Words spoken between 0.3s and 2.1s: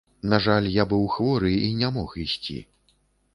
На жаль, я быў хворы і не